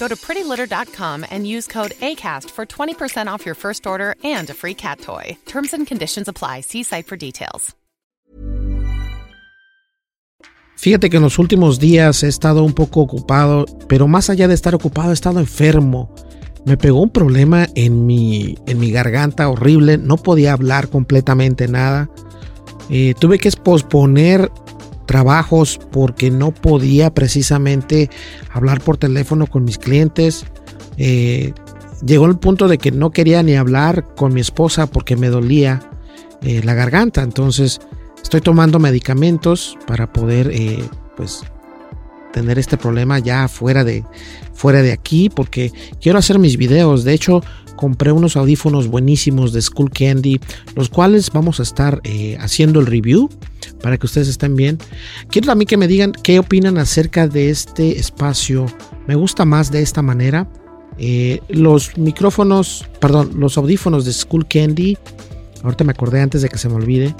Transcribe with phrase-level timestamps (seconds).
[0.00, 4.54] Go to prettylitter.com and use code ACAST for 20% off your first order and a
[4.54, 5.36] free cat toy.
[5.44, 6.62] Terms and conditions apply.
[6.62, 7.76] See site for details.
[10.76, 14.54] Fíjate que en los últimos días he estado un poco ocupado, pero más allá de
[14.54, 16.14] estar ocupado he estado enfermo.
[16.64, 22.08] Me pegó un problema en mi, en mi garganta horrible, no podía hablar completamente nada.
[22.88, 24.50] Eh, tuve que posponer
[25.10, 28.10] trabajos porque no podía precisamente
[28.52, 30.44] hablar por teléfono con mis clientes.
[30.98, 31.52] Eh,
[32.06, 35.80] llegó el punto de que no quería ni hablar con mi esposa porque me dolía
[36.42, 37.22] eh, la garganta.
[37.22, 37.80] Entonces
[38.22, 40.84] Estoy tomando medicamentos para poder, eh,
[41.16, 41.42] pues,
[42.32, 44.04] tener este problema ya fuera de,
[44.60, 45.72] fuera de aquí, porque
[46.02, 47.02] quiero hacer mis videos.
[47.02, 47.42] De hecho,
[47.76, 50.38] compré unos audífonos buenísimos de School Candy,
[50.76, 53.30] los cuales vamos a estar eh, haciendo el review
[53.80, 54.76] para que ustedes estén bien.
[55.30, 58.66] Quiero también que me digan qué opinan acerca de este espacio.
[59.06, 60.46] Me gusta más de esta manera.
[60.98, 64.98] Eh, los micrófonos, perdón, los audífonos de School Candy.
[65.62, 67.14] Ahorita me acordé antes de que se me olvide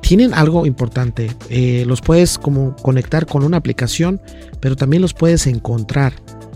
[0.00, 1.30] tienen algo importante.
[1.48, 4.20] Eh, los puedes como conectar con una aplicación,
[4.58, 6.12] pero también los puedes encontrar.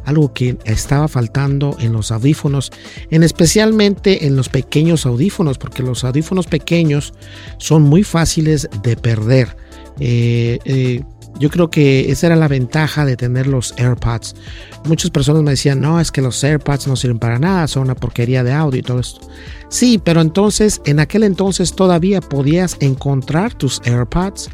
[0.07, 2.73] Algo que estaba faltando en los audífonos,
[3.11, 7.13] en especialmente en los pequeños audífonos, porque los audífonos pequeños
[7.59, 9.57] son muy fáciles de perder.
[10.01, 11.03] Eh, eh,
[11.39, 14.35] yo creo que esa era la ventaja de tener los AirPods.
[14.85, 17.95] Muchas personas me decían, no, es que los AirPods no sirven para nada, son una
[17.95, 19.21] porquería de audio y todo esto.
[19.69, 24.49] Sí, pero entonces, en aquel entonces todavía podías encontrar tus AirPods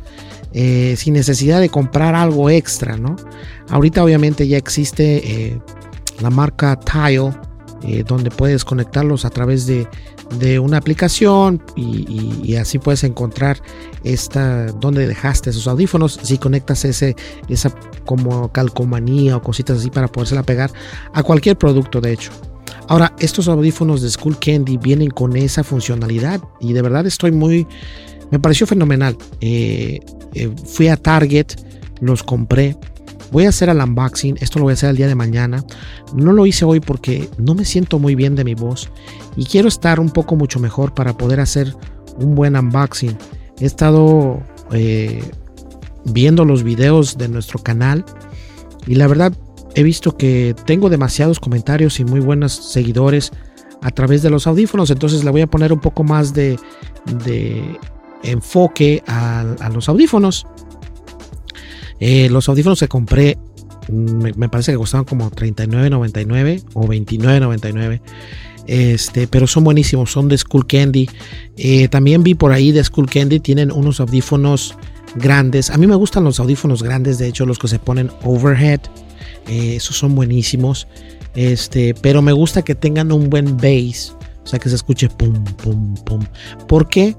[0.55, 3.17] eh, sin necesidad de comprar algo extra, ¿no?
[3.69, 5.61] Ahorita obviamente ya existe eh,
[6.21, 7.33] la marca Tile,
[7.83, 9.87] eh, donde puedes conectarlos a través de
[10.39, 13.59] de una aplicación y, así puedes encontrar
[14.05, 16.19] esta donde dejaste esos audífonos.
[16.23, 17.17] Si conectas ese
[17.49, 17.71] esa
[18.05, 20.71] como calcomanía o cositas así para podérsela pegar
[21.13, 22.31] a cualquier producto de hecho.
[22.89, 27.67] Ahora estos audífonos de School Candy vienen con esa funcionalidad y de verdad estoy muy
[28.31, 29.17] me pareció fenomenal.
[29.41, 30.01] Eh,
[30.34, 31.47] eh, fui a Target
[32.00, 32.76] los compré
[33.32, 35.65] Voy a hacer el unboxing, esto lo voy a hacer el día de mañana.
[36.15, 38.91] No lo hice hoy porque no me siento muy bien de mi voz
[39.37, 41.75] y quiero estar un poco mucho mejor para poder hacer
[42.19, 43.16] un buen unboxing.
[43.59, 44.42] He estado
[44.72, 45.25] eh,
[46.04, 48.04] viendo los videos de nuestro canal
[48.87, 49.32] y la verdad
[49.75, 53.32] he visto que tengo demasiados comentarios y muy buenos seguidores
[53.81, 56.59] a través de los audífonos, entonces le voy a poner un poco más de,
[58.22, 60.47] enfoque a los audífonos.
[62.05, 63.38] Eh, los audífonos que compré
[63.88, 68.00] me, parece que costaban como $39.99 o $29.99.
[68.66, 71.09] Este, pero son buenísimos, son de School Candy.
[71.56, 74.77] Eh, también vi por ahí de School Candy, tienen unos audífonos
[75.16, 75.71] grandes.
[75.71, 78.81] A mí me gustan los audífonos grandes, de hecho, los que se ponen overhead.
[79.49, 80.89] Eh, esos son buenísimos.
[81.34, 84.16] Este, pero me gusta que tengan un buen bass.
[84.44, 86.24] O sea, que se escuche pum, pum, pum.
[86.66, 87.16] ¿Por qué?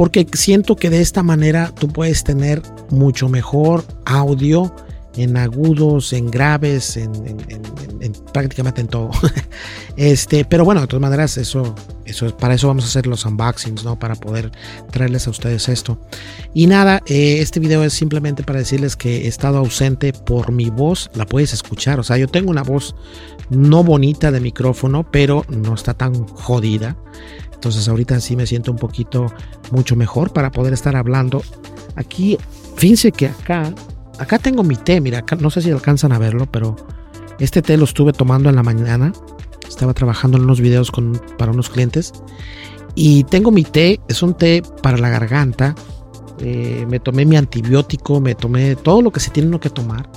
[0.00, 4.74] Porque siento que de esta manera tú puedes tener mucho mejor audio
[5.16, 7.12] en agudos, en graves, en,
[8.32, 9.10] prácticamente en todo.
[9.96, 11.74] este, pero bueno, de todas maneras, eso,
[12.04, 13.98] eso, para eso vamos a hacer los unboxings, ¿no?
[13.98, 14.50] Para poder
[14.90, 15.98] traerles a ustedes esto.
[16.54, 20.70] Y nada, eh, este video es simplemente para decirles que he estado ausente por mi
[20.70, 22.00] voz, la puedes escuchar.
[22.00, 22.94] O sea, yo tengo una voz
[23.50, 26.96] no bonita de micrófono, pero no está tan jodida.
[27.52, 29.26] Entonces ahorita sí me siento un poquito
[29.70, 31.42] mucho mejor para poder estar hablando.
[31.94, 32.38] Aquí,
[32.76, 33.74] fíjense que acá,
[34.20, 36.76] acá tengo mi té, mira, no sé si alcanzan a verlo, pero
[37.40, 39.12] este té lo estuve tomando en la mañana.
[39.66, 40.92] estaba trabajando en unos videos
[41.38, 42.12] para unos clientes.
[42.94, 45.74] Y tengo mi té, es un té para la garganta.
[46.40, 50.10] Eh, me tomé mi antibiótico, me tomé todo lo que se tiene que tomar.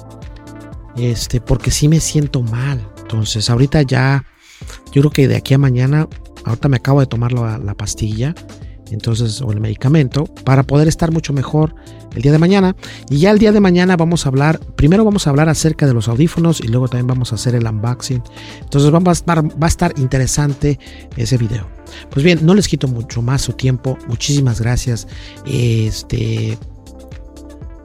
[0.97, 2.85] Este, porque sí me siento mal.
[3.01, 4.25] Entonces, ahorita ya,
[4.91, 6.09] yo creo que de aquí a mañana,
[6.43, 8.35] ahorita me acabo de tomar la, la pastilla
[8.93, 11.75] entonces, o el medicamento, para poder estar mucho mejor
[12.15, 12.75] el día de mañana.
[13.09, 15.93] Y ya el día de mañana vamos a hablar, primero vamos a hablar acerca de
[15.93, 18.23] los audífonos y luego también vamos a hacer el unboxing.
[18.61, 19.01] Entonces va
[19.61, 20.79] a estar, interesante
[21.17, 21.67] ese video.
[22.09, 23.97] Pues bien, no les quito mucho más su tiempo.
[24.07, 25.07] Muchísimas gracias.
[25.45, 26.57] Este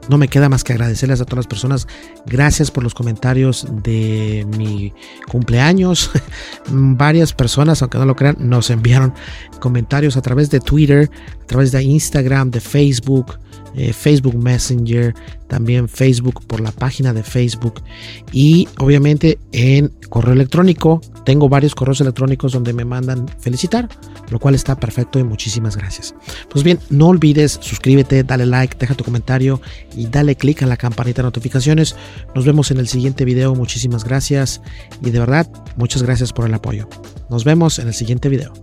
[0.09, 1.87] no me queda más que agradecerles a todas las personas.
[2.25, 4.93] Gracias por los comentarios de mi
[5.27, 6.11] cumpleaños.
[6.69, 9.13] Varias personas, aunque no lo crean, nos enviaron
[9.59, 11.09] comentarios a través de Twitter,
[11.43, 13.37] a través de Instagram, de Facebook.
[13.75, 15.13] Eh, Facebook Messenger,
[15.47, 17.83] también Facebook por la página de Facebook
[18.31, 21.01] y obviamente en correo electrónico.
[21.23, 23.87] Tengo varios correos electrónicos donde me mandan felicitar,
[24.29, 26.15] lo cual está perfecto y muchísimas gracias.
[26.49, 29.61] Pues bien, no olvides suscríbete, dale like, deja tu comentario
[29.95, 31.95] y dale click a la campanita de notificaciones.
[32.35, 33.55] Nos vemos en el siguiente video.
[33.55, 34.61] Muchísimas gracias
[35.01, 36.87] y de verdad, muchas gracias por el apoyo.
[37.29, 38.53] Nos vemos en el siguiente video.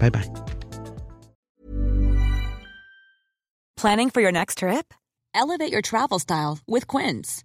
[0.00, 0.30] Bye bye.
[3.76, 4.92] Planning for your next trip?
[5.34, 7.44] Elevate your travel style with Quince.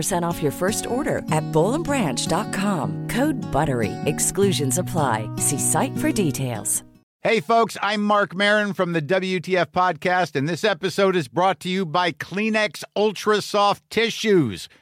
[0.00, 3.08] 15% off your first order at bowlandbranch.com.
[3.08, 3.92] Code BUTTERY.
[4.04, 5.28] Exclusions apply.
[5.36, 6.82] See site for details.
[7.22, 11.68] Hey, folks, I'm Mark Marin from the WTF Podcast, and this episode is brought to
[11.68, 14.70] you by Kleenex Ultra Soft Tissues,